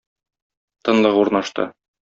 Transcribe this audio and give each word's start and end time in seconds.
Тынлык 0.89 1.15
урнашты. 1.21 1.71